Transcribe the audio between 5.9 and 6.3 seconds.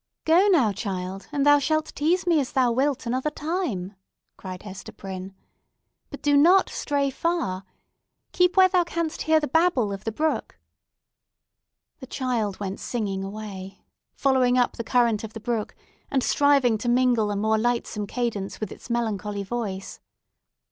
"But